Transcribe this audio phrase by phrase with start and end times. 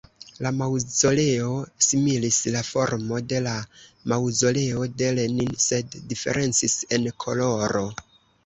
[0.43, 1.49] La maŭzoleo
[1.87, 3.53] similis la formo de la
[4.15, 7.89] Maŭzoleo de Lenin sed diferencis en koloro.